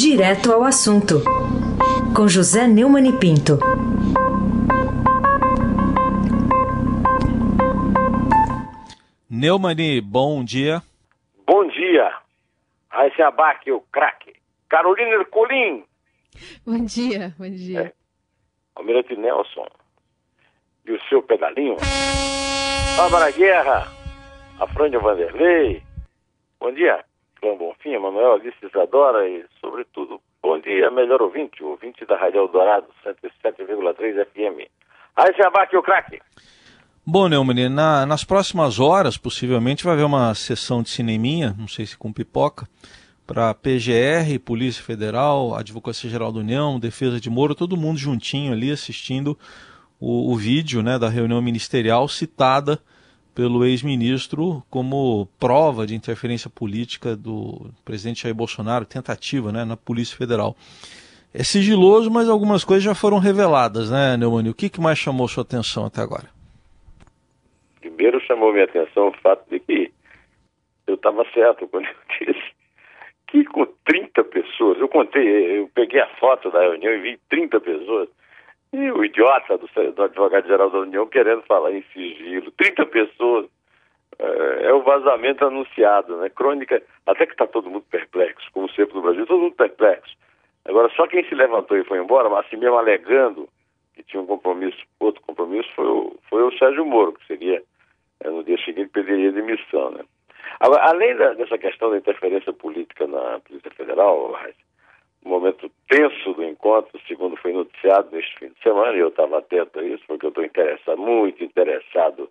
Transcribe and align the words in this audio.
Direto 0.00 0.52
ao 0.52 0.62
assunto, 0.62 1.24
com 2.14 2.28
José 2.28 2.68
Neumann 2.68 3.08
e 3.08 3.18
Pinto. 3.18 3.58
Neumani, 9.28 10.00
bom 10.00 10.44
dia. 10.44 10.80
Bom 11.44 11.66
dia. 11.66 12.16
Raíssa 12.88 13.26
Abac, 13.26 13.68
o 13.72 13.80
craque. 13.90 14.34
Carolina 14.68 15.16
Ercolim. 15.16 15.82
Bom 16.64 16.84
dia, 16.84 17.34
bom 17.36 17.50
dia. 17.50 17.80
É. 17.80 17.92
Almirante 18.76 19.16
Nelson. 19.16 19.66
E 20.86 20.92
o 20.92 21.02
seu 21.08 21.24
pedalinho. 21.24 21.74
Bárbara 22.96 23.32
Guerra. 23.32 23.88
Afrânio 24.60 25.00
Vanderlei. 25.00 25.82
Bom 26.60 26.72
dia. 26.72 27.04
Clã 27.40 27.56
Bonfim, 27.56 27.90
Emanuel, 27.90 28.34
Alice 28.34 28.56
Isadora 28.62 29.28
e, 29.28 29.44
sobretudo, 29.60 30.20
bom 30.42 30.58
dia, 30.60 30.90
melhor 30.90 31.22
ouvinte, 31.22 31.62
ouvinte 31.62 32.04
da 32.04 32.16
Rádio 32.16 32.40
Eldorado, 32.40 32.86
107,3 33.04 34.26
FM. 34.26 34.68
Aí 35.16 35.34
se 35.34 35.42
abate 35.42 35.76
o 35.76 35.82
craque. 35.82 36.20
Bom, 37.06 37.28
Neumann, 37.28 37.68
na, 37.70 38.04
nas 38.04 38.22
próximas 38.22 38.78
horas, 38.78 39.16
possivelmente, 39.16 39.82
vai 39.82 39.94
haver 39.94 40.04
uma 40.04 40.34
sessão 40.34 40.82
de 40.82 40.90
cineminha, 40.90 41.54
não 41.58 41.66
sei 41.66 41.86
se 41.86 41.96
com 41.96 42.12
pipoca, 42.12 42.66
para 43.26 43.54
PGR, 43.54 44.38
Polícia 44.44 44.82
Federal, 44.82 45.54
Advocacia 45.54 46.10
Geral 46.10 46.32
da 46.32 46.40
União, 46.40 46.78
Defesa 46.78 47.20
de 47.20 47.30
Moro, 47.30 47.54
todo 47.54 47.76
mundo 47.76 47.98
juntinho 47.98 48.52
ali 48.52 48.70
assistindo 48.70 49.38
o, 50.00 50.32
o 50.32 50.36
vídeo 50.36 50.82
né, 50.82 50.98
da 50.98 51.08
reunião 51.08 51.40
ministerial 51.40 52.08
citada 52.08 52.78
pelo 53.38 53.64
ex-ministro 53.64 54.64
como 54.68 55.28
prova 55.38 55.86
de 55.86 55.94
interferência 55.94 56.50
política 56.50 57.14
do 57.14 57.70
presidente 57.84 58.24
Jair 58.24 58.34
Bolsonaro, 58.34 58.84
tentativa 58.84 59.52
né, 59.52 59.64
na 59.64 59.76
Polícia 59.76 60.18
Federal. 60.18 60.56
É 61.32 61.44
sigiloso, 61.44 62.10
mas 62.10 62.28
algumas 62.28 62.64
coisas 62.64 62.82
já 62.82 62.96
foram 62.96 63.20
reveladas, 63.20 63.92
né, 63.92 64.16
Neumani? 64.16 64.50
O 64.50 64.54
que, 64.54 64.68
que 64.68 64.80
mais 64.80 64.98
chamou 64.98 65.28
sua 65.28 65.44
atenção 65.44 65.86
até 65.86 66.00
agora? 66.00 66.24
Primeiro 67.80 68.20
chamou 68.26 68.52
minha 68.52 68.64
atenção 68.64 69.06
o 69.06 69.12
fato 69.22 69.48
de 69.48 69.60
que 69.60 69.92
eu 70.88 70.96
estava 70.96 71.24
certo 71.32 71.68
quando 71.68 71.86
eu 71.86 71.94
disse 72.18 72.50
que 73.28 73.44
com 73.44 73.66
30 73.84 74.24
pessoas, 74.24 74.80
eu 74.80 74.88
contei, 74.88 75.60
eu 75.60 75.70
peguei 75.72 76.00
a 76.00 76.08
foto 76.16 76.50
da 76.50 76.60
reunião 76.60 76.92
e 76.92 76.98
vi 77.02 77.20
30 77.30 77.60
pessoas, 77.60 78.08
e 78.72 78.90
o 78.90 79.04
idiota 79.04 79.58
do, 79.58 79.68
do 79.92 80.02
advogado-geral 80.02 80.70
da 80.70 80.78
União 80.78 81.06
querendo 81.06 81.42
falar 81.42 81.72
em 81.72 81.82
sigilo. 81.92 82.50
30 82.52 82.86
pessoas. 82.86 83.46
É, 84.18 84.66
é 84.66 84.72
o 84.72 84.82
vazamento 84.82 85.44
anunciado, 85.44 86.16
né? 86.16 86.28
Crônica, 86.28 86.82
até 87.06 87.24
que 87.24 87.32
está 87.32 87.46
todo 87.46 87.70
mundo 87.70 87.84
perplexo, 87.90 88.50
como 88.52 88.68
sempre 88.70 88.94
no 88.94 89.02
Brasil, 89.02 89.26
todo 89.26 89.42
mundo 89.42 89.54
perplexo. 89.54 90.16
Agora, 90.64 90.90
só 90.96 91.06
quem 91.06 91.24
se 91.28 91.34
levantou 91.34 91.76
e 91.76 91.84
foi 91.84 91.98
embora, 91.98 92.28
mas 92.28 92.44
assim 92.44 92.56
mesmo 92.56 92.76
alegando 92.76 93.48
que 93.94 94.02
tinha 94.02 94.22
um 94.22 94.26
compromisso, 94.26 94.78
outro 95.00 95.22
compromisso, 95.22 95.68
foi 95.74 95.86
o, 95.86 96.16
foi 96.28 96.42
o 96.42 96.58
Sérgio 96.58 96.84
Moro, 96.84 97.12
que 97.12 97.26
seria, 97.26 97.62
é, 98.20 98.28
no 98.28 98.44
dia 98.44 98.58
seguinte, 98.64 98.90
pediria 98.90 99.32
demissão, 99.32 99.90
né? 99.90 100.04
Agora, 100.60 100.82
além 100.84 101.16
da, 101.16 101.34
dessa 101.34 101.58
questão 101.58 101.90
da 101.90 101.98
interferência 101.98 102.52
política 102.52 103.06
na 103.06 103.40
Polícia 103.40 103.70
Federal, 103.72 104.36
momento 105.24 105.70
tenso 105.88 106.32
do 106.34 106.44
encontro, 106.44 106.98
segundo 107.06 107.36
foi 107.36 107.52
noticiado 107.52 108.08
neste 108.12 108.38
fim 108.38 108.48
de 108.48 108.62
semana, 108.62 108.96
e 108.96 109.00
eu 109.00 109.08
estava 109.08 109.38
atento 109.38 109.78
a 109.78 109.82
isso, 109.82 110.02
porque 110.06 110.26
eu 110.26 110.30
estou 110.30 110.44
interessado, 110.44 110.98
muito 110.98 111.42
interessado 111.42 112.30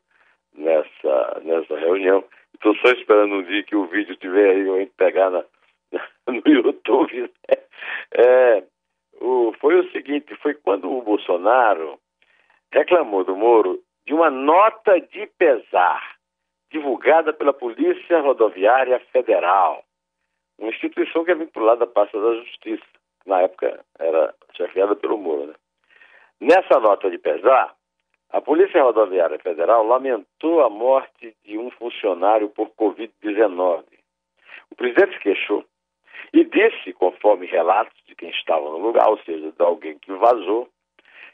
nessa, 0.55 1.41
nessa 1.43 1.77
reunião. 1.77 2.23
Estou 2.53 2.75
só 2.77 2.91
esperando 2.91 3.35
um 3.35 3.43
dia 3.43 3.63
que 3.63 3.75
o 3.75 3.85
vídeo 3.85 4.13
estiver 4.13 4.51
aí, 4.51 4.67
eu 4.67 4.89
pegar 4.97 5.29
na, 5.29 5.43
no 6.27 6.41
YouTube. 6.45 7.21
Né? 7.21 7.57
É, 8.13 8.63
o, 9.19 9.53
foi 9.59 9.79
o 9.79 9.91
seguinte, 9.91 10.35
foi 10.41 10.53
quando 10.53 10.91
o 10.91 11.01
Bolsonaro 11.01 11.99
reclamou 12.71 13.23
do 13.23 13.35
Moro 13.35 13.81
de 14.05 14.13
uma 14.13 14.29
nota 14.29 14.99
de 14.99 15.27
pesar 15.37 16.17
divulgada 16.71 17.33
pela 17.33 17.53
Polícia 17.53 18.19
Rodoviária 18.21 18.99
Federal 19.11 19.83
uma 20.57 20.69
instituição 20.69 21.23
que 21.23 21.31
é 21.31 21.35
vinculada 21.35 21.83
à 21.83 21.87
pasta 21.87 22.19
da 22.19 22.35
Justiça, 22.35 22.85
na 23.25 23.41
época 23.41 23.83
era 23.99 24.33
chefiada 24.55 24.95
pelo 24.95 25.17
Moro. 25.17 25.47
Né? 25.47 25.53
Nessa 26.39 26.79
nota 26.79 27.09
de 27.09 27.17
pesar, 27.17 27.75
a 28.29 28.41
Polícia 28.41 28.81
Rodoviária 28.81 29.39
Federal 29.39 29.85
lamentou 29.85 30.63
a 30.63 30.69
morte 30.69 31.35
de 31.43 31.57
um 31.57 31.69
funcionário 31.71 32.49
por 32.49 32.69
Covid-19. 32.71 33.83
O 34.71 34.75
presidente 34.75 35.13
se 35.13 35.19
queixou 35.19 35.65
e 36.33 36.43
disse, 36.43 36.93
conforme 36.93 37.45
relatos 37.47 37.97
de 38.05 38.15
quem 38.15 38.29
estava 38.29 38.65
no 38.69 38.79
lugar, 38.79 39.09
ou 39.09 39.17
seja, 39.19 39.51
de 39.51 39.63
alguém 39.63 39.97
que 39.99 40.11
vazou, 40.13 40.69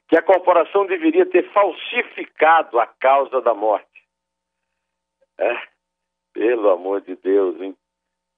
que 0.07 0.17
a 0.17 0.21
corporação 0.21 0.85
deveria 0.85 1.25
ter 1.25 1.51
falsificado 1.51 2.79
a 2.79 2.85
causa 2.85 3.41
da 3.41 3.53
morte. 3.53 3.87
É, 5.39 5.57
pelo 6.33 6.69
amor 6.69 7.01
de 7.01 7.15
Deus, 7.15 7.59
hein? 7.59 7.75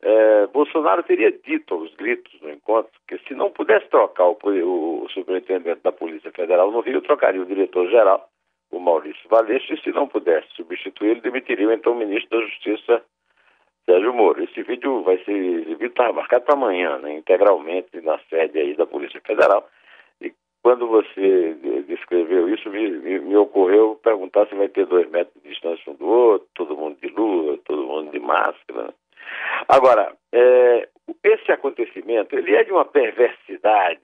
É, 0.01 0.47
Bolsonaro 0.47 1.03
teria 1.03 1.31
dito 1.31 1.73
aos 1.73 1.93
gritos 1.95 2.33
no 2.41 2.51
encontro 2.51 2.91
que 3.07 3.17
se 3.19 3.33
não 3.33 3.49
pudesse 3.49 3.87
trocar 3.87 4.25
o, 4.27 4.37
o, 4.43 5.03
o 5.03 5.09
superintendente 5.09 5.81
da 5.81 5.91
Polícia 5.91 6.31
Federal 6.31 6.71
no 6.71 6.81
Rio, 6.81 7.01
trocaria 7.01 7.41
o 7.41 7.45
diretor-geral, 7.45 8.29
o 8.71 8.79
Maurício 8.79 9.27
Valeixo, 9.29 9.73
e 9.73 9.81
se 9.81 9.91
não 9.91 10.07
pudesse 10.07 10.47
substituir, 10.55 11.11
ele 11.11 11.21
demitiria 11.21 11.73
então 11.73 11.93
o 11.93 11.97
ministro 11.97 12.39
da 12.39 12.45
Justiça, 12.45 13.01
Sérgio 13.85 14.13
Moro. 14.13 14.43
Esse 14.43 14.63
vídeo 14.63 15.01
vai 15.03 15.17
ser 15.23 15.31
exibido, 15.31 15.85
está 15.85 16.11
marcado 16.11 16.45
para 16.45 16.55
amanhã, 16.55 16.97
né, 16.97 17.13
integralmente 17.13 18.01
na 18.01 18.19
sede 18.29 18.59
aí 18.59 18.75
da 18.75 18.85
Polícia 18.85 19.21
Federal. 19.21 19.67
E 20.19 20.33
quando 20.61 20.87
você 20.87 21.55
descreveu 21.87 22.49
isso, 22.49 22.69
me, 22.69 22.89
me, 22.89 23.19
me 23.19 23.37
ocorreu 23.37 23.99
perguntar 24.03 24.47
se 24.47 24.55
vai 24.55 24.67
ter 24.67 24.85
dois 24.85 25.09
metros 25.09 25.41
de 25.41 25.49
distância 25.49 25.91
um 25.91 25.95
do 25.95 26.05
outro, 26.05 26.47
todo 26.53 26.77
mundo 26.77 26.97
de 27.01 27.07
lua, 27.07 27.57
todo 27.65 27.87
mundo 27.87 28.11
de 28.11 28.19
máscara? 28.19 28.93
Agora, 29.67 30.13
é, 30.31 30.87
esse 31.23 31.51
acontecimento, 31.51 32.35
ele 32.35 32.55
é 32.55 32.63
de 32.63 32.71
uma 32.71 32.85
perversidade, 32.85 34.01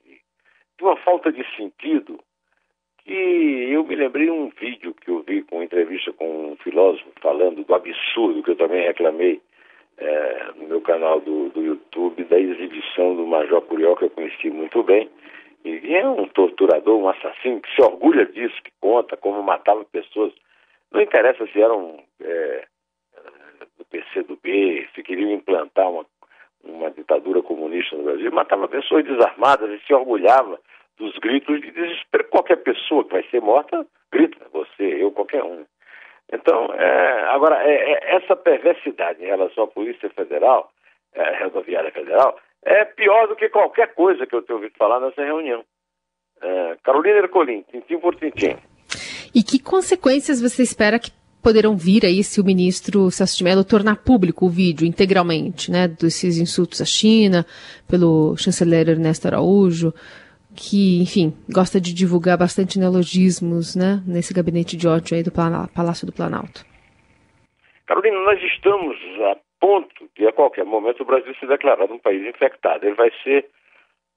de 0.78 0.84
uma 0.84 0.96
falta 0.96 1.32
de 1.32 1.44
sentido, 1.56 2.18
que 3.04 3.12
eu 3.70 3.84
me 3.84 3.96
lembrei 3.96 4.30
um 4.30 4.48
vídeo 4.48 4.94
que 4.94 5.10
eu 5.10 5.22
vi 5.22 5.42
com 5.42 5.56
uma 5.56 5.64
entrevista 5.64 6.12
com 6.12 6.52
um 6.52 6.56
filósofo 6.56 7.10
falando 7.20 7.64
do 7.64 7.74
absurdo, 7.74 8.42
que 8.42 8.50
eu 8.50 8.56
também 8.56 8.86
reclamei 8.86 9.40
é, 9.98 10.46
no 10.56 10.68
meu 10.68 10.80
canal 10.80 11.20
do, 11.20 11.48
do 11.50 11.62
YouTube, 11.62 12.24
da 12.24 12.38
exibição 12.38 13.14
do 13.16 13.26
Major 13.26 13.60
Curió, 13.62 13.94
que 13.96 14.04
eu 14.04 14.10
conheci 14.10 14.50
muito 14.50 14.82
bem, 14.82 15.10
e 15.64 15.94
é 15.94 16.06
um 16.06 16.26
torturador, 16.28 16.98
um 16.98 17.08
assassino 17.08 17.60
que 17.60 17.74
se 17.74 17.82
orgulha 17.82 18.26
disso, 18.26 18.54
que 18.62 18.72
conta 18.80 19.16
como 19.16 19.42
matava 19.42 19.84
pessoas. 19.84 20.32
Não 20.90 21.00
interessa 21.00 21.46
se 21.46 21.60
eram 21.60 22.02
é, 22.20 22.66
do 23.82 23.84
PCdoB, 23.86 24.88
se 24.94 25.02
queriam 25.02 25.30
implantar 25.30 25.90
uma, 25.90 26.06
uma 26.64 26.90
ditadura 26.90 27.42
comunista 27.42 27.96
no 27.96 28.04
Brasil, 28.04 28.30
matava 28.32 28.68
pessoas 28.68 29.04
desarmadas 29.04 29.70
e 29.70 29.84
se 29.84 29.92
orgulhava 29.92 30.58
dos 30.98 31.16
gritos 31.18 31.60
de 31.60 31.70
desespero. 31.70 32.28
Qualquer 32.28 32.56
pessoa 32.56 33.04
que 33.04 33.12
vai 33.12 33.24
ser 33.28 33.40
morta, 33.40 33.84
grita, 34.12 34.38
você, 34.52 35.02
eu, 35.02 35.10
qualquer 35.10 35.42
um. 35.42 35.64
Então, 36.32 36.72
é, 36.74 37.24
agora, 37.30 37.62
é, 37.62 37.92
é, 37.92 38.16
essa 38.16 38.36
perversidade 38.36 39.22
em 39.22 39.26
relação 39.26 39.64
à 39.64 39.66
Polícia 39.66 40.08
Federal, 40.10 40.70
é, 41.14 41.44
Rodoviária 41.44 41.90
Federal, 41.90 42.38
é 42.64 42.84
pior 42.84 43.26
do 43.26 43.36
que 43.36 43.48
qualquer 43.48 43.94
coisa 43.94 44.26
que 44.26 44.34
eu 44.34 44.42
tenho 44.42 44.58
ouvido 44.58 44.76
falar 44.78 45.00
nessa 45.00 45.22
reunião. 45.22 45.64
É, 46.40 46.76
Carolina 46.82 47.18
Ercolim, 47.18 47.62
tintim 47.70 47.98
por 47.98 48.14
tintim. 48.14 48.56
E 49.34 49.42
que 49.42 49.62
consequências 49.62 50.40
você 50.40 50.62
espera 50.62 50.98
que 50.98 51.10
poderão 51.42 51.76
vir 51.76 52.04
aí 52.06 52.22
se 52.22 52.40
o 52.40 52.44
ministro 52.44 53.10
Celso 53.10 53.36
de 53.38 53.44
Mello 53.44 53.64
tornar 53.64 53.96
público 53.96 54.46
o 54.46 54.48
vídeo 54.48 54.86
integralmente, 54.86 55.70
né, 55.70 55.88
desses 55.88 56.38
insultos 56.38 56.80
à 56.80 56.84
China, 56.84 57.44
pelo 57.88 58.36
chanceler 58.36 58.88
Ernesto 58.88 59.26
Araújo, 59.26 59.92
que, 60.54 61.02
enfim, 61.02 61.34
gosta 61.50 61.80
de 61.80 61.92
divulgar 61.92 62.38
bastante 62.38 62.78
neologismos, 62.78 63.74
né, 63.74 64.02
nesse 64.06 64.32
gabinete 64.32 64.76
de 64.76 64.86
ódio 64.86 65.16
aí 65.16 65.22
do 65.22 65.32
Palácio 65.32 66.06
do 66.06 66.12
Planalto. 66.12 66.64
Carolina, 67.86 68.20
nós 68.20 68.40
estamos 68.42 68.96
a 69.30 69.36
ponto 69.60 70.08
de, 70.16 70.26
a 70.26 70.32
qualquer 70.32 70.64
momento, 70.64 71.02
o 71.02 71.06
Brasil 71.06 71.34
se 71.36 71.46
declarar 71.46 71.90
um 71.90 71.98
país 71.98 72.26
infectado. 72.26 72.84
Ele 72.84 72.96
vai 72.96 73.10
ser, 73.22 73.46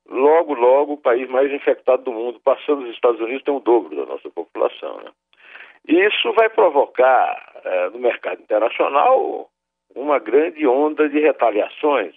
logo, 0.10 0.54
logo, 0.56 0.94
o 0.94 0.98
país 0.98 1.30
mais 1.30 1.52
infectado 1.52 2.04
do 2.04 2.12
mundo. 2.12 2.40
Passando 2.44 2.84
os 2.84 2.90
Estados 2.90 3.22
Unidos, 3.22 3.44
tem 3.44 3.54
o 3.54 3.60
dobro 3.60 3.96
da 3.96 4.06
nossa 4.06 4.30
população, 4.30 4.98
né? 5.04 5.12
Isso 5.88 6.34
vai 6.34 6.50
provocar 6.50 7.62
é, 7.64 7.90
no 7.90 8.00
mercado 8.00 8.42
internacional 8.42 9.50
uma 9.96 10.20
grande 10.20 10.66
onda 10.68 11.08
de 11.08 11.20
retaliações, 11.20 12.14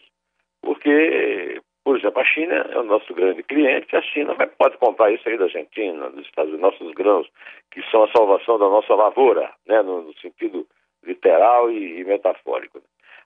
porque, 0.63 1.61
por 1.85 1.97
exemplo, 1.97 2.21
a 2.21 2.25
China 2.25 2.55
é 2.71 2.79
o 2.79 2.83
nosso 2.83 3.15
grande 3.15 3.43
cliente, 3.43 3.95
a 3.95 4.03
China 4.03 4.35
vai, 4.35 4.47
pode 4.47 4.77
comprar 4.79 5.13
isso 5.13 5.29
aí 5.29 5.37
da 5.37 5.45
Argentina, 5.45 6.11
dos 6.11 6.27
Estados 6.27 6.53
Unidos, 6.53 6.73
nossos 6.73 6.93
grãos, 6.95 7.29
que 7.71 7.83
são 7.91 8.05
a 8.05 8.11
salvação 8.11 8.59
da 8.59 8.69
nossa 8.69 8.95
lavoura, 8.95 9.53
né, 9.67 9.83
no, 9.83 10.03
no 10.03 10.15
sentido 10.19 10.67
literal 11.05 11.71
e, 11.71 12.01
e 12.01 12.05
metafórico. 12.05 12.81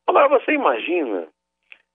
Agora, 0.06 0.29
você 0.29 0.53
imagina 0.53 1.29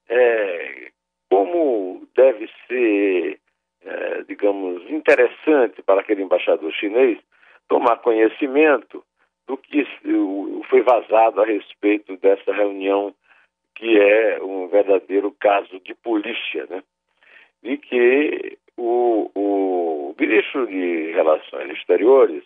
é, 0.10 0.90
como 1.30 2.08
deve 2.16 2.50
ser, 2.68 3.40
é, 3.86 4.24
digamos, 4.24 4.90
interessante 4.90 5.82
para 5.84 6.02
aquele 6.02 6.24
embaixador 6.24 6.72
chinês 6.72 7.20
tomar 7.68 7.98
conhecimento 7.98 9.04
do 9.48 9.58
que 9.58 9.86
foi 10.70 10.82
vazado 10.82 11.42
a 11.42 11.46
respeito 11.46 12.18
dessa 12.18 12.54
reunião, 12.54 13.14
que 13.76 13.98
é 13.98 14.42
um 14.42 14.68
verdadeiro 14.68 15.32
caso 15.40 15.80
de 15.80 15.94
polícia, 15.96 16.66
né? 16.70 16.84
De 17.64 17.78
que 17.78 18.58
o, 18.76 19.32
o 19.34 20.16
ministro 20.20 20.68
de 20.68 21.12
Relações 21.12 21.72
Exteriores, 21.72 22.44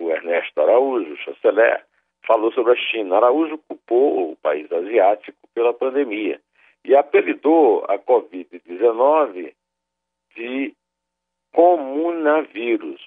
o 0.00 0.10
Ernesto 0.10 0.60
Araújo, 0.60 1.16
chanceler, 1.18 1.84
falou 2.26 2.52
sobre 2.52 2.72
a 2.72 2.76
China. 2.76 3.16
Araújo 3.16 3.58
culpou 3.68 4.32
o 4.32 4.36
país 4.36 4.70
asiático 4.70 5.38
pela 5.54 5.72
pandemia 5.72 6.40
e 6.84 6.94
apelidou 6.94 7.84
a 7.88 7.98
Covid-19 7.98 9.52
de 10.34 10.74
comunavírus. 11.52 13.00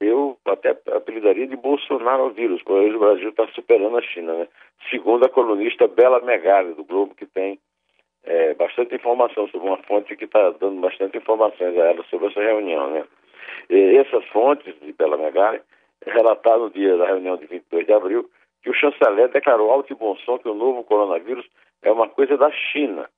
Eu 0.00 0.38
até 0.44 0.76
apelidaria 0.94 1.46
de 1.46 1.56
Bolsonaro 1.56 2.30
vírus, 2.30 2.62
porque 2.62 2.86
hoje 2.86 2.96
o 2.96 3.00
Brasil 3.00 3.28
está 3.30 3.46
superando 3.48 3.98
a 3.98 4.02
China, 4.02 4.32
né? 4.34 4.48
Segundo 4.90 5.24
a 5.24 5.28
colunista 5.28 5.88
Bela 5.88 6.20
Megali, 6.20 6.74
do 6.74 6.84
Globo, 6.84 7.14
que 7.16 7.26
tem 7.26 7.58
é, 8.24 8.54
bastante 8.54 8.94
informação 8.94 9.48
sobre 9.48 9.66
uma 9.66 9.78
fonte 9.78 10.16
que 10.16 10.24
está 10.24 10.50
dando 10.50 10.80
bastante 10.80 11.18
informações 11.18 11.76
a 11.76 11.84
ela 11.84 12.04
sobre 12.04 12.28
essa 12.28 12.40
reunião, 12.40 12.90
né? 12.90 13.04
E 13.68 13.96
essas 13.96 14.24
fontes 14.26 14.74
de 14.80 14.92
Bela 14.92 15.16
Megali 15.16 15.60
relataram 16.06 16.64
no 16.64 16.70
dia 16.70 16.96
da 16.96 17.06
reunião 17.06 17.36
de 17.36 17.46
22 17.46 17.86
de 17.86 17.92
abril 17.92 18.30
que 18.62 18.70
o 18.70 18.74
chanceler 18.74 19.28
declarou 19.28 19.70
alto 19.70 19.92
e 19.92 19.96
bom 19.96 20.16
som 20.18 20.38
que 20.38 20.48
o 20.48 20.54
novo 20.54 20.84
coronavírus 20.84 21.46
é 21.82 21.90
uma 21.90 22.08
coisa 22.08 22.36
da 22.36 22.50
China, 22.50 23.08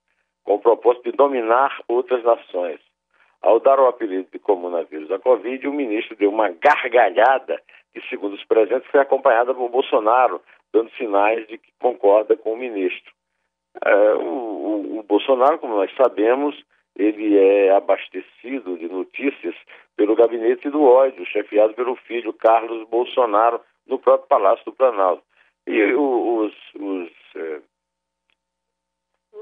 com 0.44 0.54
o 0.54 0.60
propósito 0.60 1.10
de 1.10 1.16
dominar 1.16 1.80
outras 1.88 2.22
nações. 2.22 2.80
Ao 3.42 3.58
dar 3.58 3.80
o 3.80 3.86
apelido 3.86 4.28
de 4.30 4.38
coronavírus 4.38 5.10
à 5.10 5.18
Covid, 5.18 5.66
o 5.66 5.72
ministro 5.72 6.16
deu 6.16 6.30
uma 6.30 6.50
gargalhada 6.50 7.60
que, 7.92 8.00
segundo 8.08 8.34
os 8.34 8.44
presentes, 8.44 8.90
foi 8.90 9.00
acompanhada 9.00 9.54
por 9.54 9.68
Bolsonaro, 9.68 10.40
dando 10.72 10.90
sinais 10.92 11.46
de 11.48 11.58
que 11.58 11.72
concorda 11.78 12.36
com 12.36 12.52
o 12.52 12.56
ministro. 12.56 13.12
É, 13.84 14.14
o, 14.14 14.18
o, 14.20 14.98
o 14.98 15.02
Bolsonaro, 15.04 15.58
como 15.58 15.76
nós 15.76 15.90
sabemos, 15.96 16.54
ele 16.96 17.38
é 17.38 17.70
abastecido 17.70 18.76
de 18.76 18.88
notícias 18.88 19.54
pelo 19.96 20.14
gabinete 20.14 20.68
do 20.68 20.82
ódio, 20.82 21.24
chefiado 21.26 21.74
pelo 21.74 21.96
filho 21.96 22.32
Carlos 22.32 22.86
Bolsonaro, 22.88 23.60
no 23.86 23.98
próprio 23.98 24.28
Palácio 24.28 24.64
do 24.64 24.72
Planalto. 24.72 25.22
E 25.66 25.82
os, 25.94 26.52
os 26.74 27.10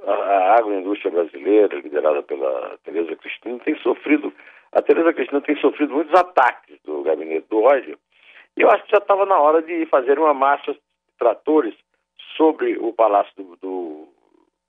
a 0.06 0.56
agroindústria 0.58 1.10
brasileira, 1.10 1.76
liderada 1.76 2.22
pela 2.22 2.78
Tereza 2.84 3.14
Cristina, 3.16 3.58
tem 3.60 3.76
sofrido, 3.78 4.32
a 4.72 4.82
Tereza 4.82 5.12
Cristina 5.12 5.40
tem 5.40 5.56
sofrido 5.56 5.94
muitos 5.94 6.18
ataques 6.18 6.78
do 6.84 7.02
gabinete 7.02 7.46
do 7.48 7.62
ódio, 7.62 7.98
e 8.56 8.62
eu 8.62 8.70
acho 8.70 8.84
que 8.84 8.92
já 8.92 8.98
estava 8.98 9.24
na 9.26 9.38
hora 9.38 9.62
de 9.62 9.86
fazer 9.86 10.18
uma 10.18 10.34
marcha 10.34 10.72
de 10.72 10.80
tratores 11.18 11.74
sobre 12.36 12.76
o 12.78 12.92
Palácio 12.92 13.32
do, 13.36 13.56
do, 13.56 14.08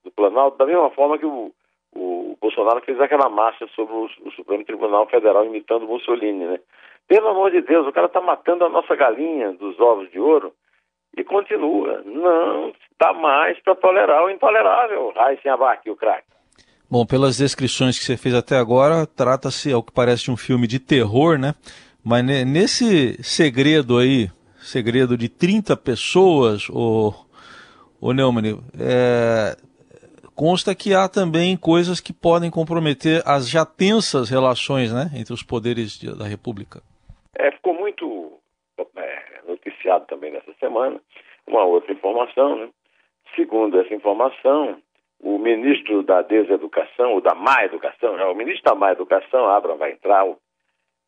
do 0.03 0.11
Planalto, 0.11 0.57
da 0.57 0.65
mesma 0.65 0.89
forma 0.91 1.17
que 1.17 1.25
o, 1.25 1.51
o 1.95 2.37
Bolsonaro 2.39 2.81
fez 2.81 2.99
aquela 2.99 3.29
marcha 3.29 3.67
sobre 3.75 3.93
o, 3.93 4.09
o 4.25 4.31
Supremo 4.31 4.63
Tribunal 4.65 5.07
Federal 5.07 5.45
imitando 5.45 5.87
Mussolini, 5.87 6.45
né? 6.45 6.59
Pelo 7.07 7.29
amor 7.29 7.51
de 7.51 7.61
Deus, 7.61 7.87
o 7.87 7.91
cara 7.91 8.05
está 8.05 8.21
matando 8.21 8.65
a 8.65 8.69
nossa 8.69 8.95
galinha 8.95 9.51
dos 9.53 9.79
ovos 9.79 10.11
de 10.11 10.19
ouro 10.19 10.53
e 11.19 11.23
continua. 11.23 12.01
Não 12.05 12.71
dá 12.99 13.13
mais 13.13 13.59
para 13.61 13.75
tolerar 13.75 14.23
o 14.23 14.29
intolerável. 14.29 15.13
sem 15.41 15.51
Abac, 15.51 15.89
o 15.89 15.95
craque. 15.95 16.27
Bom, 16.89 17.05
pelas 17.05 17.37
descrições 17.37 17.99
que 17.99 18.05
você 18.05 18.17
fez 18.17 18.33
até 18.33 18.57
agora, 18.57 19.05
trata-se, 19.05 19.71
ao 19.71 19.83
que 19.83 19.91
parece, 19.91 20.23
de 20.23 20.31
um 20.31 20.37
filme 20.37 20.65
de 20.65 20.79
terror, 20.79 21.37
né? 21.37 21.53
Mas 22.03 22.25
nesse 22.25 23.21
segredo 23.21 23.97
aí, 23.97 24.29
segredo 24.57 25.15
de 25.17 25.29
30 25.29 25.77
pessoas, 25.77 26.67
o, 26.69 27.13
o 28.01 28.11
Neumann, 28.11 28.59
é, 28.79 29.55
consta 30.33 30.73
que 30.73 30.93
há 30.93 31.07
também 31.07 31.55
coisas 31.55 31.99
que 31.99 32.13
podem 32.13 32.49
comprometer 32.49 33.21
as 33.25 33.47
já 33.47 33.65
tensas 33.65 34.29
relações 34.29 34.91
né, 34.91 35.11
entre 35.13 35.33
os 35.33 35.43
poderes 35.43 35.99
de, 35.99 36.17
da 36.17 36.25
República. 36.25 36.81
É, 37.37 37.51
ficou 37.51 37.73
muito 37.73 38.28
noticiado 39.59 40.05
também 40.07 40.31
nessa 40.31 40.53
semana 40.59 40.99
uma 41.47 41.63
outra 41.63 41.91
informação. 41.91 42.55
Né? 42.55 42.69
Segundo 43.35 43.79
essa 43.79 43.93
informação, 43.93 44.81
o 45.19 45.37
ministro 45.37 46.03
da 46.03 46.21
Deseducação, 46.21 47.13
ou 47.13 47.21
da 47.21 47.35
Má 47.35 47.63
Educação, 47.63 48.15
né? 48.15 48.25
o 48.25 48.35
ministro 48.35 48.63
da 48.63 48.75
Má 48.75 48.91
Educação, 48.91 49.49
Abraham 49.49 49.77
Weintraub, 49.77 50.37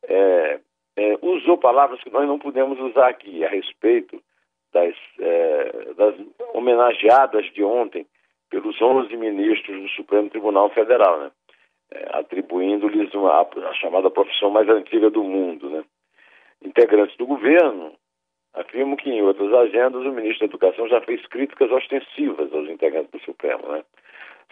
é, 0.04 0.60
é, 0.96 1.18
usou 1.22 1.56
palavras 1.56 2.00
que 2.02 2.10
nós 2.10 2.26
não 2.26 2.38
podemos 2.38 2.78
usar 2.78 3.08
aqui 3.08 3.44
a 3.44 3.48
respeito 3.48 4.22
das, 4.72 4.94
é, 5.18 5.94
das 5.94 6.14
homenageadas 6.54 7.46
de 7.52 7.62
ontem 7.62 8.06
pelos 8.50 8.80
11 8.80 9.16
ministros 9.16 9.80
do 9.80 9.88
Supremo 9.90 10.28
Tribunal 10.28 10.68
Federal, 10.70 11.18
né? 11.20 11.30
É, 11.90 12.18
atribuindo-lhes 12.18 13.10
a 13.14 13.74
chamada 13.74 14.10
profissão 14.10 14.50
mais 14.50 14.66
antiga 14.66 15.10
do 15.10 15.22
mundo. 15.22 15.68
Né? 15.68 15.84
Integrantes 16.62 17.14
do 17.18 17.26
governo 17.26 17.92
afirmam 18.54 18.96
que 18.96 19.10
em 19.10 19.22
outras 19.22 19.52
agendas 19.52 20.04
o 20.04 20.12
ministro 20.12 20.40
da 20.40 20.52
Educação 20.52 20.88
já 20.88 21.00
fez 21.00 21.24
críticas 21.26 21.70
ostensivas 21.70 22.52
aos 22.52 22.68
integrantes 22.68 23.10
do 23.10 23.20
Supremo. 23.20 23.66
Né? 23.68 23.84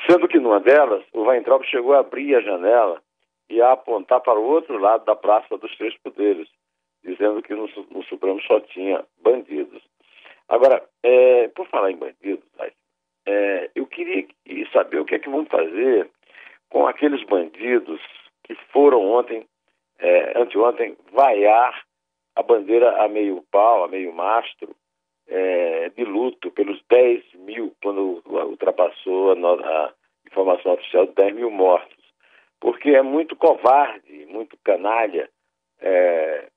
Sendo 0.09 0.27
que 0.29 0.39
numa 0.39 0.61
delas, 0.61 1.05
o 1.13 1.23
Weintraub 1.23 1.65
chegou 1.65 1.95
a 1.95 2.01
abrir 2.01 2.35
a 2.35 2.41
janela 2.41 3.03
e 3.49 3.61
a 3.61 3.73
apontar 3.73 4.21
para 4.21 4.39
o 4.39 4.45
outro 4.45 4.79
lado 4.79 5.05
da 5.05 5.17
Praça 5.17 5.59
dos 5.59 5.77
Três 5.77 5.97
Poderes, 5.99 6.49
dizendo 7.05 7.43
que 7.43 7.55
no, 7.55 7.69
no 7.91 8.03
Supremo 8.05 8.41
só 8.43 8.61
tinha 8.61 9.05
bandidos. 9.23 9.83
Agora, 10.49 10.83
é, 11.03 11.49
por 11.49 11.67
falar 11.69 11.91
em 11.91 11.97
bandidos, 11.97 12.45
é, 13.27 13.71
eu 13.75 13.87
queria 13.87 14.27
saber 14.73 15.01
o 15.01 15.05
que 15.05 15.15
é 15.15 15.19
que 15.19 15.29
vão 15.29 15.45
fazer 15.47 16.09
com 16.69 16.87
aqueles 16.87 17.23
bandidos 17.25 18.01
que 18.45 18.55
foram 18.73 19.05
ontem, 19.13 19.47
é, 19.99 20.39
anteontem, 20.39 20.97
vaiar 21.13 21.83
a 22.37 22.43
bandeira 22.43 23.03
a 23.03 23.09
meio 23.09 23.45
pau, 23.51 23.85
a 23.85 23.89
meio 23.89 24.13
mastro, 24.13 24.75
é, 25.27 25.89
de 25.91 26.05
luto 26.05 26.51
pelos 26.51 26.83
10 26.91 27.35
mil, 27.35 27.75
quando 27.83 28.23
ultrapassou 28.27 29.33
a, 29.33 29.35
a, 29.35 29.93
informação 30.27 30.73
oficial 30.73 31.07
de 31.07 31.15
10 31.15 31.35
mil 31.35 31.51
mortos. 31.51 31.97
Porque 32.61 32.91
é 32.91 33.03
muito 33.03 33.37
covarde, 33.37 34.27
muito 34.27 34.57
canalha 34.65 35.31
é, 35.81 36.49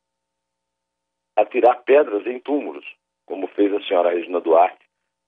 atirar 1.36 1.84
pedras 1.84 2.26
em 2.26 2.40
túmulos, 2.40 2.86
como 3.26 3.48
fez 3.48 3.74
a 3.74 3.82
senhora 3.82 4.10
Regina 4.10 4.42
Duarte 4.42 4.84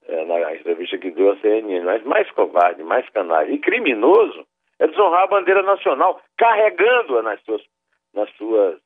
é, 0.08 0.26
na 0.26 0.56
entrevista 0.56 0.98
que 0.98 1.12
deu 1.12 1.32
à 1.32 1.38
CNN. 1.38 1.84
Mas 1.86 2.04
mais 2.04 2.30
covarde, 2.32 2.84
mais 2.84 3.08
canalha 3.10 3.52
e 3.52 3.60
criminoso 3.60 4.46
é 4.80 4.88
desonrar 4.88 5.24
a 5.24 5.28
bandeira 5.28 5.62
nacional, 5.62 6.22
carregando-a 6.38 7.22
nas 7.22 7.42
suas, 7.44 7.62
nas 8.14 8.30
suas 8.32 8.80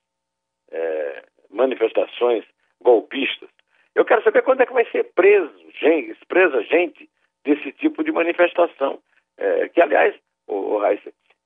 é, 0.72 1.24
manifestações 1.52 2.46
golpistas. 2.82 3.50
Eu 3.96 4.06
quero 4.06 4.24
saber 4.24 4.44
quando 4.44 4.62
é 4.62 4.66
que 4.66 4.74
vai 4.74 4.86
ser 4.92 5.04
preso, 5.14 5.54
gente, 5.80 6.18
presa 6.28 6.64
gente 6.64 7.10
desse 7.44 7.72
tipo 7.74 8.04
de 8.04 8.12
manifestação. 8.12 9.00
É, 9.38 9.70
que, 9.70 9.82
aliás, 9.82 10.16
o, 10.48 10.78
o 10.78 10.84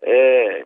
é, 0.02 0.66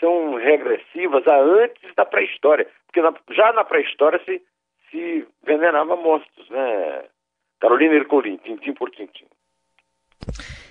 são 0.00 0.34
regressivas 0.34 1.26
a 1.26 1.38
antes 1.38 1.94
da 1.94 2.04
pré-história. 2.04 2.66
Porque 2.86 3.02
na, 3.02 3.14
já 3.30 3.52
na 3.52 3.64
pré-história 3.64 4.20
se, 4.24 4.42
se 4.90 5.26
venenava 5.42 5.96
mortos, 5.96 6.48
né? 6.50 7.04
Carolina 7.60 7.94
Ercolim, 7.94 8.36
tintim 8.38 8.72
por 8.72 8.90
tintim. 8.90 9.26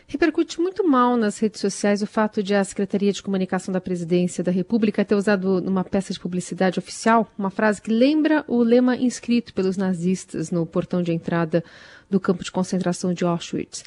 Repercute 0.09 0.61
muito 0.61 0.87
mal 0.87 1.17
nas 1.17 1.37
redes 1.37 1.59
sociais 1.59 2.01
o 2.01 2.07
fato 2.07 2.41
de 2.41 2.55
a 2.55 2.63
Secretaria 2.63 3.11
de 3.11 3.21
Comunicação 3.21 3.73
da 3.73 3.81
Presidência 3.81 4.41
da 4.41 4.51
República 4.51 5.03
ter 5.03 5.15
usado 5.15 5.59
numa 5.59 5.83
peça 5.83 6.13
de 6.13 6.19
publicidade 6.19 6.79
oficial 6.79 7.27
uma 7.37 7.51
frase 7.51 7.81
que 7.81 7.91
lembra 7.91 8.45
o 8.47 8.63
lema 8.63 8.95
inscrito 8.95 9.53
pelos 9.53 9.75
nazistas 9.75 10.49
no 10.49 10.65
portão 10.65 11.01
de 11.01 11.11
entrada 11.11 11.61
do 12.09 12.21
campo 12.21 12.41
de 12.41 12.49
concentração 12.49 13.13
de 13.13 13.25
Auschwitz. 13.25 13.83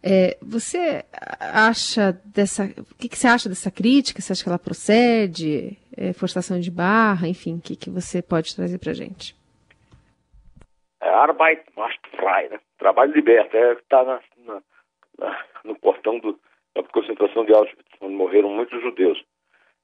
É, 0.00 0.38
você 0.40 1.04
acha 1.40 2.12
dessa. 2.24 2.66
O 2.66 2.94
que, 2.94 3.08
que, 3.08 3.18
você 3.18 3.26
acha 3.26 3.48
dessa 3.48 3.68
crítica? 3.68 4.22
Você 4.22 4.32
acha 4.32 4.44
que 4.44 4.48
ela 4.48 4.60
procede? 4.60 5.76
É, 5.96 6.12
forçação 6.12 6.60
de 6.60 6.70
barra? 6.70 7.26
Enfim, 7.26 7.56
o 7.56 7.60
que, 7.60 7.74
que 7.74 7.90
você 7.90 8.22
pode 8.22 8.54
trazer 8.54 8.78
para 8.78 8.92
gente? 8.92 9.34
É, 11.00 11.08
Arbeit 11.08 11.60
macht 11.76 11.98
frei, 12.10 12.50
né? 12.50 12.60
Trabalho 12.78 13.12
liberta. 13.12 13.56
Está 13.56 14.02
é, 14.02 14.04
na, 14.04 14.20
na 14.46 14.62
no 15.66 15.78
portão 15.78 16.18
do, 16.18 16.38
da 16.74 16.82
concentração 16.84 17.44
de 17.44 17.52
Auschwitz, 17.54 17.84
onde 18.00 18.14
morreram 18.14 18.50
muitos 18.50 18.80
judeus. 18.80 19.22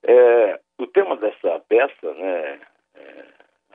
É, 0.05 0.61
o 0.79 0.87
tema 0.87 1.17
dessa 1.17 1.61
peça, 1.69 2.15
né, 2.15 2.61
é, 2.95 3.25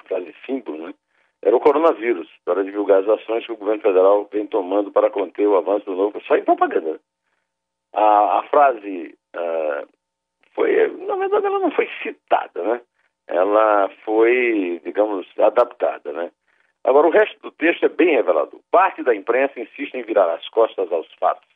frase 0.08 0.34
símbolo, 0.46 0.88
né, 0.88 0.94
era 1.42 1.56
o 1.56 1.60
coronavírus, 1.60 2.28
para 2.44 2.64
divulgar 2.64 3.02
as 3.02 3.10
ações 3.10 3.46
que 3.46 3.52
o 3.52 3.58
governo 3.58 3.82
federal 3.82 4.28
vem 4.32 4.48
tomando 4.48 4.92
para 4.92 5.10
conter 5.10 5.48
o 5.48 5.56
avanço 5.56 5.86
do 5.86 5.96
novo, 5.96 6.22
só 6.26 6.36
em 6.36 6.44
propaganda. 6.44 7.00
A, 7.94 8.40
a 8.40 8.44
frase 8.44 9.16
uh, 9.36 9.88
foi, 10.54 10.88
na 11.06 11.16
verdade, 11.16 11.46
ela 11.46 11.60
não 11.60 11.72
foi 11.72 11.88
citada, 12.02 12.64
né? 12.64 12.82
Ela 13.28 13.90
foi, 14.04 14.82
digamos, 14.84 15.28
adaptada, 15.38 16.12
né? 16.12 16.32
Agora, 16.84 17.08
o 17.08 17.12
resto 17.12 17.40
do 17.42 17.52
texto 17.52 17.86
é 17.86 17.90
bem 17.90 18.16
revelador. 18.16 18.60
Parte 18.72 19.04
da 19.04 19.14
imprensa 19.14 19.60
insiste 19.60 19.94
em 19.94 20.04
virar 20.04 20.34
as 20.34 20.48
costas 20.50 20.92
aos 20.92 21.08
fatos, 21.16 21.48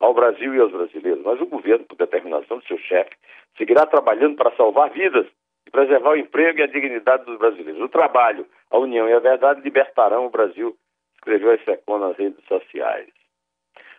ao 0.00 0.14
Brasil 0.14 0.54
e 0.54 0.60
aos 0.60 0.72
brasileiros, 0.72 1.22
mas 1.24 1.40
o 1.40 1.46
governo, 1.46 1.84
por 1.84 1.96
determinação 1.96 2.58
do 2.58 2.66
seu 2.66 2.78
chefe, 2.78 3.10
seguirá 3.56 3.84
trabalhando 3.86 4.36
para 4.36 4.54
salvar 4.56 4.90
vidas 4.90 5.26
e 5.66 5.70
preservar 5.70 6.10
o 6.10 6.16
emprego 6.16 6.60
e 6.60 6.62
a 6.62 6.66
dignidade 6.66 7.24
dos 7.24 7.38
brasileiros. 7.38 7.82
O 7.82 7.88
trabalho, 7.88 8.46
a 8.70 8.78
união 8.78 9.08
e 9.08 9.12
a 9.12 9.18
verdade 9.18 9.60
libertarão 9.60 10.26
o 10.26 10.30
Brasil, 10.30 10.76
escreveu 11.14 11.52
a 11.52 11.58
Secom 11.58 11.98
nas 11.98 12.16
redes 12.16 12.42
sociais. 12.46 13.08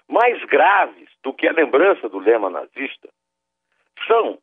Mais 0.07 0.43
graves 0.45 1.09
do 1.23 1.33
que 1.33 1.47
a 1.47 1.51
lembrança 1.51 2.09
do 2.09 2.17
lema 2.17 2.49
nazista 2.49 3.09
são, 4.07 4.39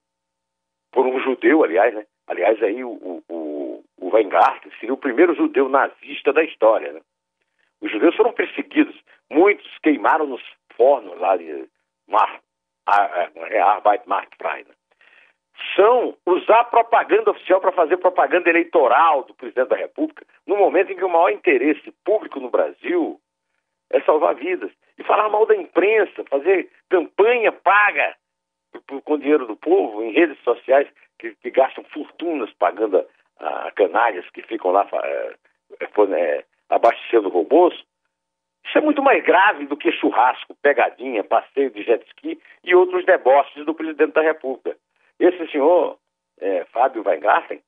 por 0.93 1.07
um 1.07 1.19
judeu, 1.21 1.65
aliás, 1.65 1.95
né? 1.95 2.07
aliás, 2.29 2.63
aí 2.63 2.85
o, 2.85 3.23
o, 3.29 3.85
o 3.99 4.09
Weingarten 4.15 4.71
seria 4.79 4.95
o 4.95 4.99
primeiro 4.99 5.35
judeu 5.35 5.69
nazista 5.69 6.33
da 6.33 6.45
história. 6.45 6.93
Né? 6.93 7.01
Os 7.81 7.91
judeus 7.91 8.15
foram 8.15 8.33
perseguidos, 8.33 8.97
muitos 9.31 9.67
queimaram 9.83 10.27
nos 10.27 10.43
fornos 10.77 11.19
lá 11.19 11.37
de 11.37 11.69
Mar, 12.09 12.41
é, 13.51 13.61
Arbeit 13.61 14.09
Marktfrei. 14.09 14.65
Né? 14.65 14.75
são 15.75 16.15
usar 16.27 16.65
propaganda 16.65 17.31
oficial 17.31 17.61
para 17.61 17.73
fazer 17.73 17.97
propaganda 17.97 18.49
eleitoral 18.49 19.25
do 19.25 19.35
presidente 19.35 19.69
da 19.69 19.77
República, 19.77 20.25
no 20.47 20.57
momento 20.57 20.93
em 20.93 20.97
que 20.97 21.05
o 21.05 21.09
maior 21.09 21.31
interesse 21.31 21.93
público 22.05 22.41
no 22.41 22.51
Brasil 22.51 23.21
é 23.91 24.01
salvar 24.03 24.35
vidas. 24.35 24.71
E 24.99 25.05
falar 25.05 25.29
mal 25.29 25.47
da 25.47 25.57
imprensa, 25.57 26.25
fazer 26.29 26.71
campanha 26.89 27.53
paga 27.53 28.15
com 29.05 29.19
dinheiro 29.19 29.47
do 29.47 29.57
povo 29.57 30.03
em 30.03 30.13
redes 30.13 30.39
sociais 30.43 30.89
que, 31.19 31.35
que 31.37 31.51
gastam 31.51 31.85
fortunas 31.85 32.53
pagando 32.55 33.05
a, 33.39 33.67
a, 33.67 33.71
canalhas 33.71 34.29
que 34.31 34.43
ficam 34.43 34.71
lá 34.71 34.87
é, 34.93 35.35
é, 35.81 36.45
abastecendo 36.69 37.29
robôs. 37.29 37.75
Isso 38.67 38.79
é 38.79 38.81
muito 38.81 39.03
mais 39.03 39.23
grave 39.25 39.67
do 39.67 39.77
que 39.77 39.93
churrasco, 39.93 40.57
pegadinha, 40.61 41.23
passeio 41.23 41.71
de 41.71 41.83
jet 41.83 42.05
ski 42.09 42.41
e 42.65 42.75
outros 42.75 43.05
deboches 43.05 43.65
do 43.65 43.75
presidente 43.75 44.13
da 44.13 44.23
República. 44.23 44.77
Esse 45.19 45.47
senhor, 45.51 45.99
é, 46.41 46.65
Fábio 46.67 47.03
Weingarten, 47.07 47.61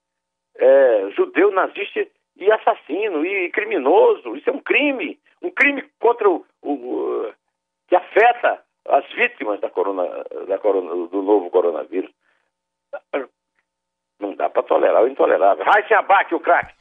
é 0.56 1.10
judeu, 1.16 1.52
nazista 1.52 2.04
e 2.36 2.50
assassino 2.50 3.24
e 3.24 3.50
criminoso. 3.50 4.36
Isso 4.36 4.50
é 4.50 4.52
um 4.52 4.60
crime. 4.60 5.18
Um 5.40 5.50
crime 5.50 5.84
contra 6.00 6.28
o, 6.28 6.44
o, 6.62 6.72
o 6.72 7.32
que 7.86 7.94
afeta 7.94 8.62
as 8.88 9.06
vítimas 9.12 9.60
da 9.60 9.70
corona, 9.70 10.04
da 10.48 10.58
corona, 10.58 10.90
do 11.08 11.22
novo 11.22 11.50
coronavírus. 11.50 12.10
Não 14.18 14.34
dá 14.34 14.50
para 14.50 14.64
tolerar 14.64 15.04
o 15.04 15.08
intolerável. 15.08 15.64
Raíssa 15.64 15.98
Abac, 15.98 16.34
o 16.34 16.40
craque. 16.40 16.74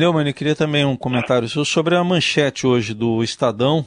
Neumann, 0.00 0.32
queria 0.32 0.56
também 0.56 0.82
um 0.82 0.96
comentário 0.96 1.46
seu 1.46 1.62
sobre 1.62 1.94
a 1.94 2.02
manchete 2.02 2.66
hoje 2.66 2.94
do 2.94 3.22
Estadão. 3.22 3.84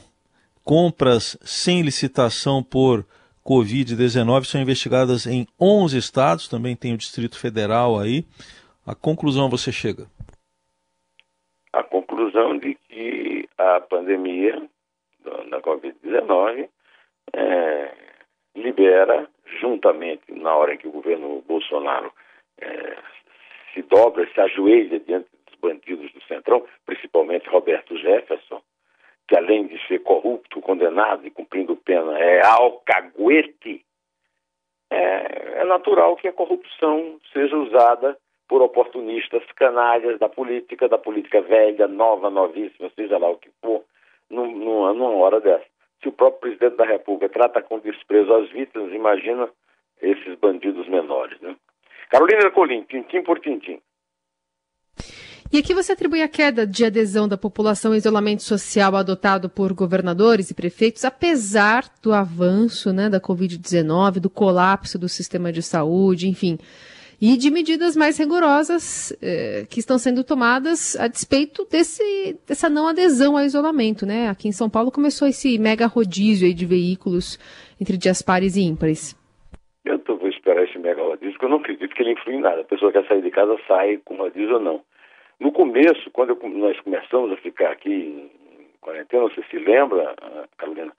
Compras 0.62 1.36
sem 1.42 1.82
licitação 1.82 2.62
por 2.62 3.04
Covid-19 3.44 4.44
são 4.44 4.60
investigadas 4.60 5.26
em 5.26 5.44
11 5.60 5.98
estados, 5.98 6.48
também 6.48 6.76
tem 6.76 6.94
o 6.94 6.96
Distrito 6.96 7.36
Federal 7.36 7.98
aí. 7.98 8.24
A 8.86 8.94
conclusão 8.94 9.50
você 9.50 9.72
chega? 9.72 10.06
A 11.72 11.82
conclusão 11.82 12.58
de 12.58 12.76
que 12.88 13.48
a 13.58 13.80
pandemia 13.80 14.62
da 15.50 15.60
Covid-19 15.62 16.68
é, 17.34 17.92
libera, 18.54 19.28
juntamente 19.60 20.32
na 20.32 20.54
hora 20.54 20.74
em 20.74 20.78
que 20.78 20.86
o 20.86 20.92
governo 20.92 21.42
Bolsonaro 21.48 22.12
é, 22.60 22.98
se 23.74 23.82
dobra, 23.82 24.24
se 24.32 24.40
ajoelha 24.40 25.00
diante 25.00 25.33
bandidos 25.64 26.12
do 26.12 26.22
Centrão, 26.24 26.62
principalmente 26.84 27.48
Roberto 27.48 27.96
Jefferson, 27.96 28.60
que 29.26 29.36
além 29.36 29.66
de 29.66 29.78
ser 29.88 30.00
corrupto, 30.00 30.60
condenado 30.60 31.26
e 31.26 31.30
cumprindo 31.30 31.74
pena, 31.76 32.18
é 32.18 32.44
alcaguete, 32.44 33.84
é, 34.90 35.60
é 35.62 35.64
natural 35.64 36.16
que 36.16 36.28
a 36.28 36.32
corrupção 36.32 37.18
seja 37.32 37.56
usada 37.56 38.18
por 38.46 38.60
oportunistas 38.60 39.42
canalhas 39.56 40.18
da 40.18 40.28
política, 40.28 40.86
da 40.86 40.98
política 40.98 41.40
velha, 41.40 41.88
nova, 41.88 42.28
novíssima, 42.28 42.90
seja 42.94 43.16
lá 43.16 43.30
o 43.30 43.38
que 43.38 43.50
for, 43.62 43.82
numa, 44.28 44.92
numa 44.92 45.16
hora 45.16 45.40
dessa. 45.40 45.64
Se 46.02 46.08
o 46.08 46.12
próprio 46.12 46.40
presidente 46.40 46.76
da 46.76 46.84
República 46.84 47.30
trata 47.30 47.62
com 47.62 47.78
desprezo 47.78 48.34
as 48.34 48.50
vítimas, 48.50 48.92
imagina 48.92 49.48
esses 50.02 50.34
bandidos 50.38 50.86
menores. 50.88 51.40
Né? 51.40 51.56
Carolina 52.10 52.50
Colim, 52.50 52.82
tintim 52.82 53.22
por 53.22 53.40
tintim. 53.40 53.80
E 55.54 55.58
aqui 55.58 55.72
você 55.72 55.92
atribui 55.92 56.20
a 56.20 56.26
queda 56.26 56.66
de 56.66 56.84
adesão 56.84 57.28
da 57.28 57.38
população 57.38 57.92
ao 57.92 57.96
isolamento 57.96 58.42
social 58.42 58.96
adotado 58.96 59.48
por 59.48 59.72
governadores 59.72 60.50
e 60.50 60.54
prefeitos, 60.54 61.04
apesar 61.04 61.84
do 62.02 62.12
avanço 62.12 62.92
né, 62.92 63.08
da 63.08 63.20
Covid-19, 63.20 64.18
do 64.18 64.28
colapso 64.28 64.98
do 64.98 65.08
sistema 65.08 65.52
de 65.52 65.62
saúde, 65.62 66.28
enfim, 66.28 66.58
e 67.22 67.36
de 67.36 67.52
medidas 67.52 67.96
mais 67.96 68.18
rigorosas 68.18 69.16
eh, 69.22 69.64
que 69.70 69.78
estão 69.78 69.96
sendo 69.96 70.24
tomadas 70.24 70.96
a 70.96 71.06
despeito 71.06 71.64
desse, 71.70 72.36
dessa 72.48 72.68
não 72.68 72.88
adesão 72.88 73.36
ao 73.36 73.44
isolamento. 73.44 74.04
Né? 74.04 74.28
Aqui 74.28 74.48
em 74.48 74.52
São 74.52 74.68
Paulo 74.68 74.90
começou 74.90 75.28
esse 75.28 75.56
mega 75.56 75.86
rodízio 75.86 76.52
de 76.52 76.66
veículos 76.66 77.38
entre 77.80 77.96
dias 77.96 78.20
pares 78.20 78.56
e 78.56 78.62
ímpares. 78.62 79.14
Eu 79.84 80.00
tô, 80.00 80.16
vou 80.16 80.28
esperar 80.28 80.64
esse 80.64 80.76
mega 80.80 81.00
rodízio, 81.00 81.34
porque 81.34 81.44
eu 81.44 81.50
não 81.50 81.58
acredito 81.58 81.94
que 81.94 82.02
ele 82.02 82.14
influi 82.14 82.34
em 82.34 82.40
nada. 82.40 82.62
A 82.62 82.64
pessoa 82.64 82.90
quer 82.90 83.06
sair 83.06 83.22
de 83.22 83.30
casa, 83.30 83.56
sai 83.68 83.98
com 84.04 84.16
rodízio 84.16 84.54
ou 84.54 84.60
não. 84.60 84.80
No 85.40 85.52
começo, 85.52 86.10
quando 86.12 86.30
eu, 86.30 86.48
nós 86.48 86.78
começamos 86.80 87.32
a 87.32 87.36
ficar 87.36 87.70
aqui 87.70 87.92
em 87.92 88.30
quarentena, 88.80 89.24
você 89.24 89.42
se 89.50 89.58
lembra, 89.58 90.14
Carolina, 90.56 90.92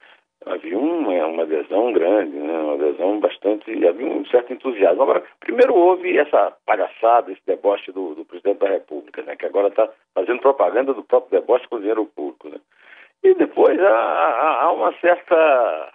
havia 0.46 0.77
uma, 0.77 1.25
uma 1.27 1.44
adesão 1.44 1.92
grande, 1.94 2.38
né? 2.38 2.58
uma 2.60 2.74
adesão 2.74 3.20
bastante, 3.20 3.72
havia 3.86 4.08
um 4.08 4.25
certo 4.25 4.54
entusiasmo. 4.54 5.04
Agora, 5.04 5.24
primeiro 5.39 5.74
houve 5.74 6.18
essa 6.18 6.54
palhaçada, 6.65 7.32
esse 7.32 7.42
deboche 7.46 7.92
do, 7.92 8.15
do 8.15 8.25
presidente 8.25 8.60
da 8.60 8.70
República, 8.70 9.22
né? 9.24 9.36
que 9.36 9.46
agora 9.46 9.70
está 9.70 9.89
fazendo 10.13 10.42
propaganda 10.42 10.94
do 10.94 11.04
próprio 11.04 11.39
deboche 11.39 11.68
com 11.68 11.80
dinheiro 11.80 12.06
público. 12.15 12.50
Né? 12.50 12.58
E 13.24 13.34
depois 13.34 13.80
há, 13.80 13.89
há, 13.89 14.63
há 14.63 14.72
uma 14.72 14.94
certa 15.00 15.94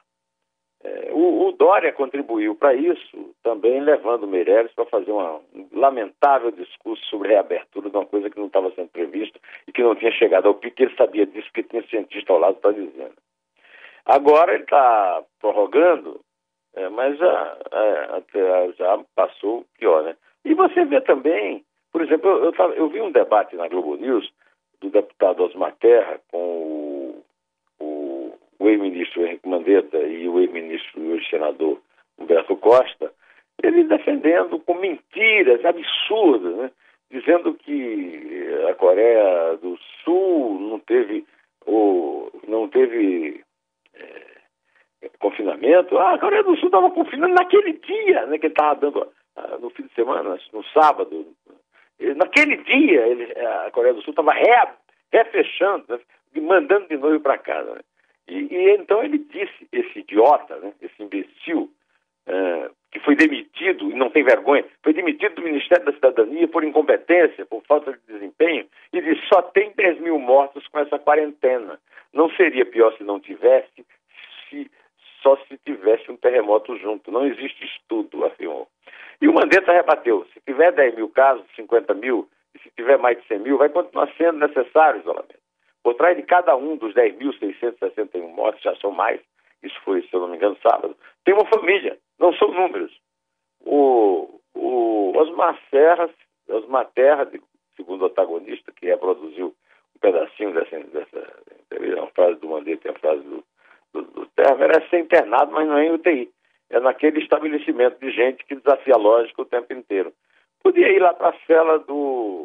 é, 0.82 1.10
o, 1.12 1.48
o, 1.48 1.52
Dória 1.52 1.92
contribuiu 1.92 2.54
para 2.54 2.72
isso, 2.74 3.34
também 3.42 3.80
levando 3.80 4.26
Meirelles 4.26 4.72
para 4.72 4.86
fazer 4.86 5.12
uma, 5.12 5.36
um 5.54 5.68
lamentável 5.72 6.50
discurso 6.50 7.04
sobre 7.06 7.28
reabertura 7.28 7.90
de 7.90 7.96
uma 7.96 8.06
coisa 8.06 8.30
que 8.30 8.38
não 8.38 8.46
estava 8.46 8.70
sendo 8.70 8.88
prevista 8.88 9.38
e 9.68 9.72
que 9.72 9.82
não 9.82 9.94
tinha 9.94 10.10
chegado 10.12 10.46
ao 10.48 10.54
pico, 10.54 10.82
ele 10.82 10.96
sabia 10.96 11.26
disso, 11.26 11.48
porque 11.48 11.64
tinha 11.64 11.86
cientista 11.88 12.32
ao 12.32 12.38
lado 12.38 12.56
para 12.56 12.72
dizendo. 12.72 13.14
Agora 14.06 14.54
ele 14.54 14.62
está 14.62 15.22
prorrogando, 15.38 16.20
é, 16.74 16.88
mas 16.88 17.18
já, 17.18 17.58
é, 17.72 18.72
já 18.72 18.98
passou 19.14 19.66
pior, 19.78 20.02
né? 20.02 20.16
E 20.46 20.54
você 20.54 20.84
vê 20.86 21.02
também, 21.02 21.62
por 21.92 22.00
exemplo, 22.00 22.30
eu, 22.30 22.54
eu, 22.56 22.72
eu 22.72 22.88
vi 22.88 23.02
um 23.02 23.12
debate 23.12 23.54
na 23.54 23.68
Globo 23.68 23.96
News 23.96 24.32
do 24.80 24.88
deputado 24.88 25.42
Osmar 25.42 25.74
Terra 25.78 26.18
com 26.30 26.38
o, 26.38 26.79
o 28.60 28.64
o 28.64 28.68
ex-ministro 28.68 29.26
Henrique 29.26 29.48
Mandetta 29.48 29.98
e 29.98 30.28
o 30.28 30.38
ex-ministro 30.38 31.02
e 31.02 31.12
hoje 31.12 31.28
senador 31.28 31.80
Humberto 32.18 32.54
Costa, 32.56 33.12
ele 33.62 33.84
defendendo 33.84 34.60
com 34.60 34.74
mentiras 34.74 35.64
absurdas, 35.64 36.54
né? 36.56 36.70
dizendo 37.10 37.54
que 37.54 38.48
a 38.70 38.74
Coreia 38.74 39.56
do 39.56 39.76
Sul 40.04 40.60
não 40.60 40.78
teve, 40.78 41.26
ou, 41.66 42.30
não 42.46 42.68
teve 42.68 43.42
é, 43.94 45.08
confinamento. 45.18 45.98
Ah, 45.98 46.14
a 46.14 46.18
Coreia 46.18 46.44
do 46.44 46.56
Sul 46.56 46.66
estava 46.66 46.90
confinando 46.90 47.34
naquele 47.34 47.72
dia, 47.72 48.26
né, 48.26 48.38
que 48.38 48.46
estava 48.46 48.78
dando 48.78 49.08
ah, 49.36 49.58
no 49.58 49.70
fim 49.70 49.82
de 49.82 49.94
semana, 49.94 50.38
no 50.52 50.64
sábado. 50.66 51.26
Naquele 52.16 52.56
dia, 52.58 53.06
ele, 53.08 53.24
a 53.38 53.70
Coreia 53.72 53.94
do 53.94 54.02
Sul 54.02 54.12
estava 54.12 54.32
refechando, 55.12 55.84
né, 55.88 55.98
mandando 56.40 56.86
de 56.86 56.96
novo 56.96 57.18
para 57.20 57.38
casa. 57.38 57.74
Né? 57.74 57.80
E, 58.30 58.46
e, 58.48 58.76
então 58.76 59.02
ele 59.02 59.18
disse, 59.18 59.66
esse 59.72 59.98
idiota, 59.98 60.56
né, 60.60 60.72
esse 60.80 61.02
imbecil, 61.02 61.68
uh, 62.28 62.70
que 62.92 63.00
foi 63.00 63.16
demitido, 63.16 63.90
e 63.90 63.94
não 63.94 64.08
tem 64.08 64.22
vergonha, 64.22 64.64
foi 64.84 64.92
demitido 64.92 65.34
do 65.34 65.42
Ministério 65.42 65.84
da 65.84 65.92
Cidadania 65.92 66.46
por 66.46 66.62
incompetência, 66.62 67.44
por 67.44 67.60
falta 67.64 67.92
de 67.92 67.98
desempenho, 68.06 68.66
e 68.92 69.00
disse, 69.00 69.26
só 69.26 69.42
tem 69.42 69.72
10 69.76 70.00
mil 70.00 70.16
mortos 70.20 70.64
com 70.68 70.78
essa 70.78 70.96
quarentena. 70.96 71.80
Não 72.12 72.30
seria 72.30 72.64
pior 72.64 72.96
se 72.96 73.02
não 73.02 73.18
tivesse, 73.18 73.84
se, 74.48 74.70
só 75.22 75.36
se 75.48 75.58
tivesse 75.64 76.08
um 76.10 76.16
terremoto 76.16 76.76
junto. 76.78 77.10
Não 77.10 77.26
existe 77.26 77.64
estudo, 77.64 78.24
afirmou. 78.24 78.68
E 79.20 79.26
o 79.26 79.34
Mandetta 79.34 79.72
rebateu, 79.72 80.24
se 80.32 80.40
tiver 80.46 80.70
10 80.70 80.94
mil 80.94 81.08
casos, 81.08 81.44
50 81.56 81.94
mil, 81.94 82.28
e 82.54 82.60
se 82.60 82.70
tiver 82.76 82.96
mais 82.96 83.20
de 83.20 83.26
100 83.26 83.40
mil, 83.40 83.58
vai 83.58 83.68
continuar 83.68 84.08
sendo 84.16 84.38
necessário 84.38 85.00
isolamento. 85.00 85.39
Por 85.82 85.94
trás 85.94 86.16
de 86.16 86.22
cada 86.22 86.56
um 86.56 86.76
dos 86.76 86.94
10.661 86.94 88.28
mortes, 88.34 88.62
já 88.62 88.74
são 88.76 88.90
mais, 88.90 89.20
isso 89.62 89.78
foi, 89.82 90.02
se 90.02 90.14
eu 90.14 90.20
não 90.20 90.28
me 90.28 90.36
engano, 90.36 90.56
sábado, 90.62 90.96
tem 91.24 91.34
uma 91.34 91.46
família, 91.46 91.98
não 92.18 92.32
são 92.34 92.52
números. 92.52 92.92
O, 93.60 94.40
o 94.54 95.12
Osmar 95.16 95.58
Serra, 95.70 96.08
Osmar 96.48 96.86
Terra, 96.94 97.30
segundo 97.76 98.02
o 98.02 98.06
antagonista, 98.06 98.72
que 98.72 98.86
reproduziu 98.86 99.54
um 99.94 99.98
pedacinho 100.00 100.52
dessa, 100.52 100.78
dessa 100.78 101.34
entrevista, 101.60 102.00
uma 102.00 102.10
frase 102.10 102.40
do 102.40 102.48
Mandetta 102.48 102.88
e 102.88 102.90
a 102.90 102.98
frase 102.98 103.22
do, 103.22 103.44
do, 103.92 104.02
do 104.02 104.26
Terra, 104.36 104.56
merece 104.56 104.88
ser 104.88 105.00
internado, 105.00 105.52
mas 105.52 105.66
não 105.66 105.78
é 105.78 105.86
em 105.86 105.92
UTI. 105.92 106.30
É 106.70 106.78
naquele 106.78 107.20
estabelecimento 107.20 107.98
de 107.98 108.10
gente 108.10 108.44
que 108.44 108.54
desafia 108.54 108.94
a 108.94 108.98
lógica 108.98 109.42
o 109.42 109.46
tempo 109.46 109.72
inteiro. 109.72 110.12
Podia 110.62 110.88
ir 110.88 111.00
lá 111.00 111.12
para 111.12 111.30
a 111.30 111.38
cela 111.46 111.78
do, 111.80 112.39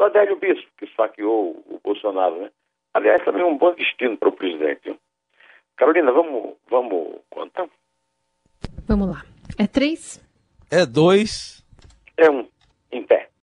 do 0.00 0.04
Adélio 0.04 0.36
Bispo, 0.36 0.66
que 0.78 0.86
saqueou 0.96 1.62
o 1.68 1.78
Bolsonaro, 1.84 2.40
né? 2.40 2.50
Aliás, 2.94 3.22
também 3.22 3.42
é 3.42 3.44
um 3.44 3.58
bom 3.58 3.74
destino 3.74 4.16
para 4.16 4.30
o 4.30 4.32
presidente. 4.32 4.98
Carolina, 5.76 6.10
vamos, 6.10 6.56
vamos 6.70 7.18
contar? 7.28 7.68
Vamos 8.88 9.10
lá. 9.10 9.22
É 9.58 9.66
três? 9.66 10.18
É 10.70 10.86
dois. 10.86 11.62
É 12.16 12.30
um. 12.30 12.48
Em 12.90 13.02
pé. 13.02 13.28